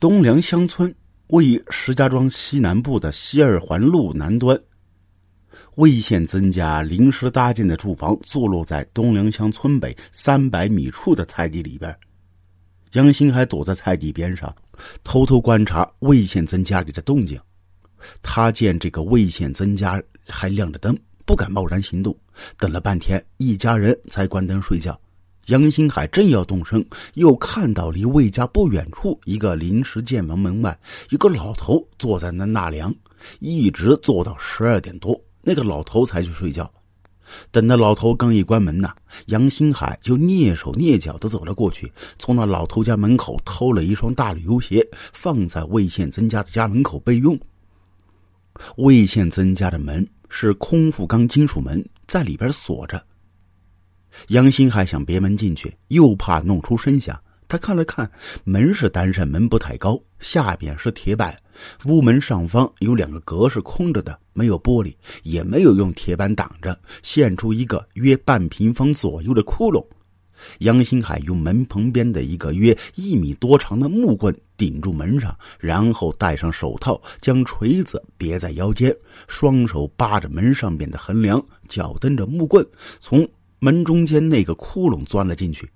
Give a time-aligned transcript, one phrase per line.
[0.00, 0.92] 东梁乡村
[1.26, 4.58] 位于石家庄西南部的西二环路南端。
[5.74, 11.94] 魏县曾家临时搭建的住房坐落在东梁乡村北三百米处的菜地里边。
[12.92, 14.56] 杨新海躲在菜地边上，
[15.04, 17.38] 偷偷观察魏县曾家里的动静。
[18.22, 22.16] 他见这个魏县曾家还亮着灯，不敢贸然行动。
[22.56, 24.98] 等了半天，一家人才关灯睡觉。
[25.50, 30.78] 杨新海正要动身，又看到离魏家不远处一个临时建房门外，
[31.08, 32.94] 有个老头坐在那纳凉，
[33.40, 36.72] 一直坐到十二点多，那个老头才去睡觉。
[37.50, 38.90] 等那老头刚一关门呢，
[39.26, 47.36] 杨新海就蹑手蹑脚的走了过去，从那老头家门口偷了一双大旅游鞋，放在魏县曾家的家门口备用。
[48.76, 53.04] 魏县曾家的门是空腹钢金属门，在里边锁着。
[54.28, 57.18] 杨新海想别门进去，又怕弄出声响。
[57.48, 58.08] 他看了看，
[58.44, 61.36] 门是单扇门，不太高，下边是铁板。
[61.84, 64.94] 屋门上方有两个格是空着的，没有玻璃，
[65.24, 69.84] 也没有用铁板挡着，现出一个约半平方左右的窟窿。
[70.60, 82.64] 杨新海用门旁边的一个约一米多长的木棍顶住门上，然后戴上手套，将锤子别在腰间，双手扒着门上边的横梁，脚蹬着木棍
[83.00, 83.28] 从。
[83.60, 85.70] 门中间那个窟窿钻了进去，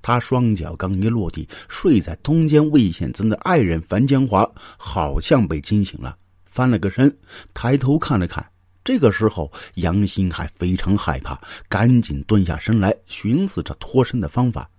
[0.00, 7.14] 他双脚刚一落地，睡在东间魏显增的爱人樊江华好像被惊醒了，翻了个身，
[7.52, 8.46] 抬头看了看。
[8.84, 11.36] 这个时候，杨新海非常害怕，
[11.68, 14.70] 赶紧蹲下身来，寻思着脱身的方法。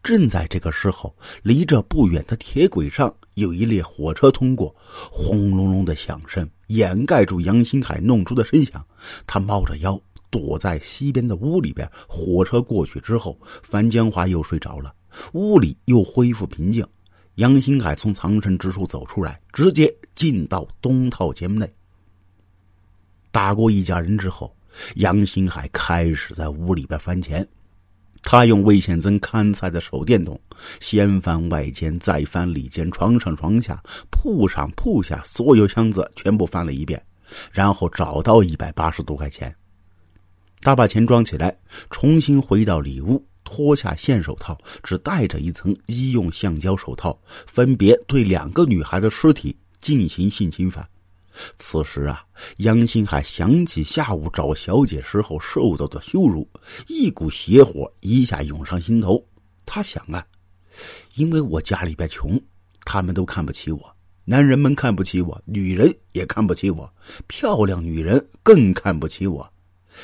[0.00, 1.12] 正在这个时候，
[1.42, 4.72] 离这不远的铁轨上有一列火车通过，
[5.10, 8.84] 轰隆隆的响声掩盖住杨新海弄出的声响。
[9.26, 10.00] 他猫着腰。
[10.30, 14.94] 躲在西边的屋里边，火车过去之后，樊江华又睡着了，
[15.32, 16.86] 屋里又恢复平静。
[17.36, 21.72] 杨新海从藏身之处走出来，直接进到东套间内。
[23.30, 24.52] 打过一家人之后，
[24.96, 27.46] 杨新海开始在屋里边翻钱。
[28.20, 30.38] 他用魏宪增看菜的手电筒，
[30.80, 37.00] 先翻外间，再翻里间，床上床下，铺上铺下，所有箱子全部翻了一遍，
[37.52, 39.54] 然后找到一百八十多块钱。
[40.60, 41.56] 他把钱装起来，
[41.90, 50.86] 重新回到里屋，脱下线手套，只戴着一层医用橡胶手套，分别对两个女孩的尸体进行性侵犯。
[51.56, 52.24] 此时啊，
[52.56, 56.48] 杨新海想起下午找小姐时候受到的羞辱，
[56.88, 59.24] 一股邪火一下涌上心头。
[59.64, 60.26] 他想啊，
[61.14, 62.40] 因为我家里边穷，
[62.84, 63.94] 他们都看不起我，
[64.24, 66.92] 男人们看不起我，女人也看不起我，
[67.28, 69.48] 漂亮女人更看不起我。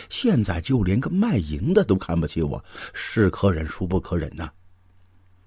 [0.08, 2.62] 现在就连个卖淫的都看不起我，
[2.92, 4.48] 是可忍孰不可忍呐！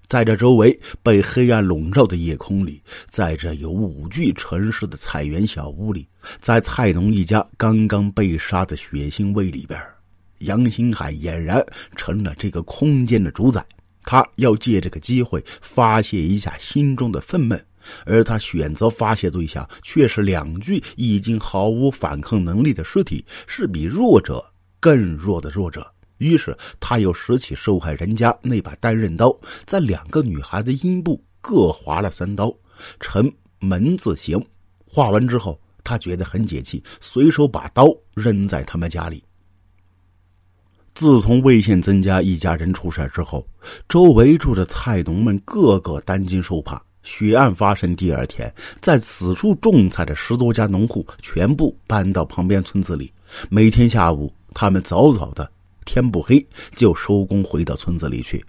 [0.07, 6.07] 在这周围被黑暗笼罩的夜空里，在这有五具城市的菜园小屋里，
[6.39, 9.77] 在菜农一家刚刚被杀的血腥味里边，
[10.39, 11.61] 杨新海俨然
[11.97, 13.65] 成了这个空间的主宰。
[14.03, 17.61] 他要借这个机会发泄一下心中的愤懑。
[18.05, 24.43] 而他选择发泄对象却是两具已经毫无反抗能力的尸体，是比弱者
[24.79, 25.85] 更弱的弱者。
[26.17, 32.51] 于是他又拾起受害人家那把单刃刀，在两个女孩的阴部各划了三刀，
[32.99, 34.43] 呈门字形。
[34.89, 39.23] 划完之后，他觉得很解气，随手把刀扔在他们家里。
[40.95, 43.47] 自从魏县曾家一家人出事之后，
[43.87, 46.81] 周围住的菜农们个个担惊受怕。
[47.07, 53.09] 血案发生第二天，在此处种菜的十多家农户全部搬到旁边村子里。
[53.50, 55.50] 每天下午，他们早早的，
[55.85, 56.45] 天不黑
[56.75, 58.45] 就收工回到村子里去。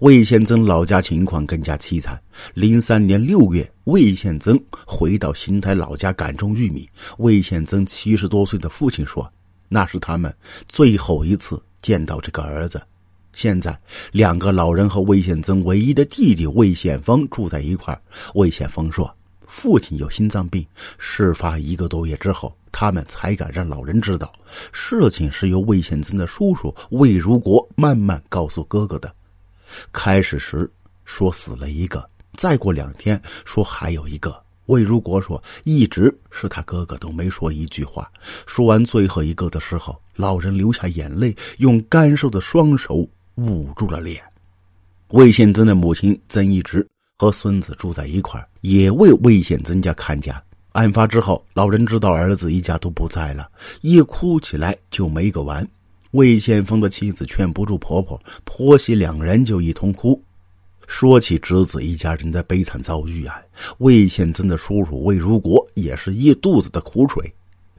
[0.00, 2.20] 魏宪增老家情况更加凄惨。
[2.52, 6.86] 零三年六月，魏宪增回到邢台老家赶种玉米。
[7.16, 9.26] 魏宪增七十多岁的父亲说
[9.70, 10.32] ：“那是他们
[10.68, 12.80] 最后一次见到这个儿子。”
[13.34, 13.76] 现在，
[14.12, 17.98] 两个老人和魏宪增唯一的弟弟魏宪峰住在一块
[18.34, 19.12] 魏宪峰说
[19.48, 20.64] ：“父亲有心脏病。
[20.98, 24.30] 事发一个多月之后，他们才敢让老人知道。
[24.70, 29.12] 事情是由魏宪增的叔叔魏如国慢慢告诉哥哥的。
[29.92, 30.70] 开始时
[31.04, 34.40] 说死了一个，再过两天说还有一个。
[34.66, 38.08] 魏如国说，一直是他哥哥都没说一句话。
[38.46, 44.22] 说完最后一个的时候，老人流下眼泪，用干瘦的双手。”捂住了脸。
[45.08, 46.86] 魏宪增的母亲曾一直
[47.18, 50.42] 和孙子住在一块也为魏宪增家看家。
[50.72, 53.46] 案发之后，老人知道儿子一家都不在了，
[53.82, 55.66] 一哭起来就没个完。
[56.12, 60.22] 魏宪峰的妻子劝不住婆婆，婆媳两人就一同哭。
[60.86, 63.40] 说起侄子一家人的悲惨遭遇啊，
[63.78, 67.32] 魏宪增的叔叔魏如国也是一肚子的苦水。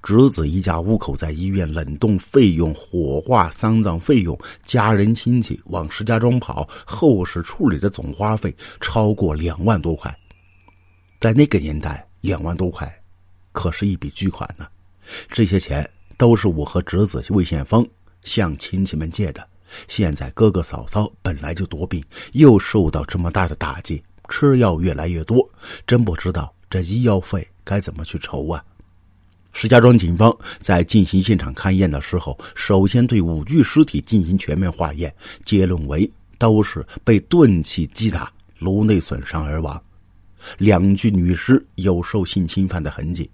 [0.03, 10.13] 侄子一家五口在医院冷冻费用、火化、丧葬费用、家人亲戚往石家庄跑、后事处理的总花费超过两万多块。
[11.21, 12.93] 在那个年代，两万多块
[13.53, 14.67] 可是一笔巨款呢。
[15.29, 17.87] 这些钱都是我和侄子魏宪峰
[18.23, 19.47] 向亲戚们借的。
[19.87, 22.03] 现在哥哥嫂嫂本来就多病，
[22.33, 25.49] 又受到这么大的打击，吃药越来越多，
[25.87, 28.63] 真不知道这医药费该怎么去筹啊！
[29.53, 35.13] 石家庄警方在进行现场勘验的时候，首先对五具尸体进行全面化验，
[35.45, 38.29] 结论为都是被钝器击打、
[38.59, 39.81] 颅内损伤而亡。
[40.57, 43.29] 两具女尸有受性侵犯的痕迹。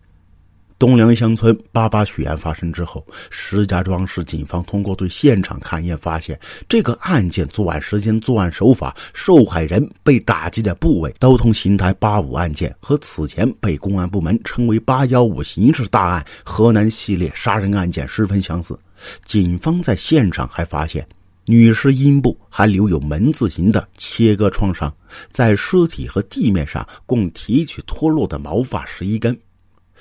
[0.80, 6.40] 东梁乡村八八血案发生之后，石家庄市警方通过对现场勘验发现，
[6.70, 18.80] 这个案件作案时间、作案手法、受害人被打击的部位，都同邢台八五案件和此前被公安部门称为“八幺五”刑事大案河南系列杀人案件十分相似。
[19.26, 21.06] 警方在现场还发现，
[21.46, 24.94] 女尸阴部还留有门字形的切割创伤，
[25.30, 29.38] 在尸体和地面上共提取脱落的毛发十一根。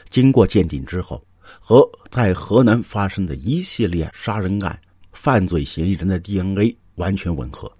[0.08, 1.22] 经过鉴定之后，
[1.60, 4.78] 和在河南发生的一系列杀人案
[5.12, 7.70] 犯罪嫌疑人的 DNA 完全吻合。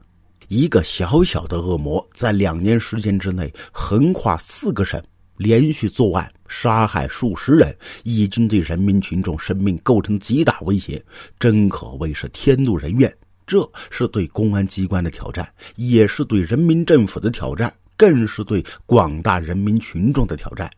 [0.48, 5.02] 一个小小的恶魔在两年时间之内横跨四个省，
[5.36, 11.04] 连续作案杀害数十人，已经对人民群众生命构成极大威胁，
[11.38, 13.14] 真可谓是天怒人怨。
[13.46, 15.46] 这是对公安机关的挑战，
[15.76, 20.70] 也是对人民政府的挑战，更是对广大人民群众的挑战。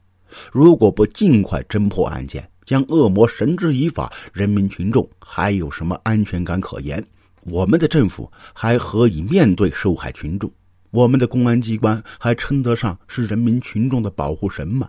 [0.52, 7.04] 如果不尽快侦破案件，将恶魔绳之以法，人民群众还有什么安全感可言？
[7.44, 10.50] 我们的政府还何以面对受害群众？
[10.90, 14.88] 我们的公安机关还称得上是人民群众的保护神吗？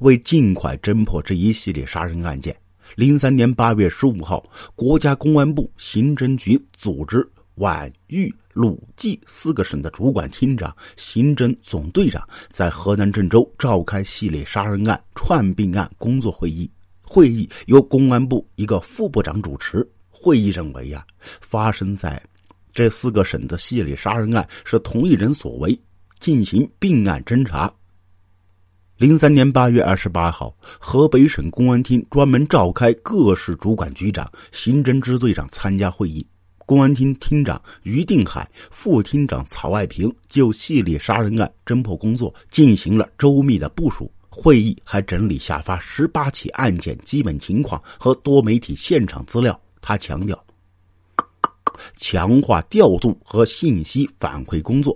[0.00, 2.54] 为尽快侦破这一系列杀人案件，
[2.96, 4.44] 零三年八月十五号，
[4.74, 7.24] 国家公安部刑侦局组织
[7.58, 8.34] 皖豫。
[8.54, 16.68] 鲁冀四个省的主管厅长、刑侦总队长在河南郑州召开系列杀人案串并案工作会议。
[17.02, 19.88] 会议由公安部一个副部长主持。
[20.10, 21.06] 会议认为呀，
[21.40, 22.20] 发生在
[22.72, 25.80] 这四个省的系列杀人案是同一人所为，
[26.18, 27.72] 进行并案侦查。
[28.96, 36.26] 零三年八月二十八号，河北省公安厅专门召开各市主管局长、刑侦支队长参加会议。
[36.68, 44.12] 公安厅厅长于定海、副厅长曹爱平就系列杀人案侦破工作进行了周密的部署。
[44.28, 49.58] 会议还整理下发十八起案件基本情况和多媒体现场资料。
[49.80, 50.38] 他强调，
[51.96, 54.94] 强化调度和信息反馈工作。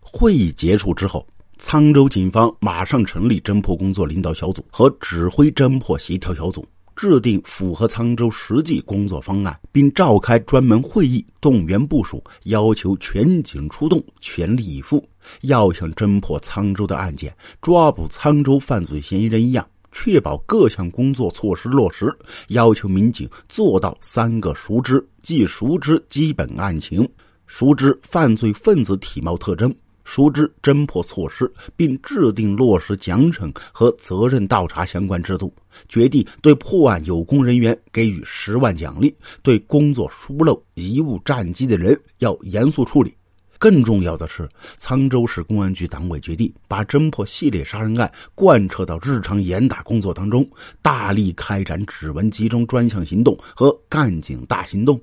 [0.00, 1.24] 会议结束之后，
[1.56, 6.66] 沧州警方马上成立侦破工作领导小组和指挥侦破协调小组。
[6.96, 15.06] 制定符合沧州实际工作方案，并召开专门会议，动员部署，要求全警出动，全力以赴，
[15.42, 22.12] 要像侦破沧州的案件、抓捕沧州犯罪嫌疑人一样，确保各项工作措施落实。
[22.48, 27.08] 要求民警做到三个熟知，即熟知基本案情，
[27.46, 29.74] 熟知犯罪分子体貌特征。
[30.04, 35.52] 熟知侦破措施，并制定落实奖惩和责任倒查相关制度，
[35.88, 43.12] 决定对破案有功人员给予十万奖励，对工作疏漏、贻误战机的人要严肃处理。
[43.56, 44.46] 更重要的是，
[44.78, 50.46] 沧州市公安局党委决定把侦破系列杀人案贯彻到日常严打工作当中，
[50.82, 55.00] 大力开展指纹集中专项行动和干警大行动。